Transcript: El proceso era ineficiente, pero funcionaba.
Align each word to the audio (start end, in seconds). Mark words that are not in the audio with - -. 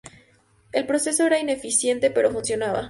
El 0.71 0.87
proceso 0.87 1.27
era 1.27 1.37
ineficiente, 1.39 2.09
pero 2.09 2.31
funcionaba. 2.31 2.79